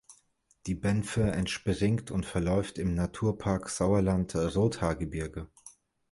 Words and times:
Die 0.65 0.73
Benfe 0.73 1.29
entspringt 1.31 2.09
und 2.09 2.25
verläuft 2.25 2.79
im 2.79 2.95
Naturpark 2.95 3.69
Sauerland-Rothaargebirge. 3.69 5.47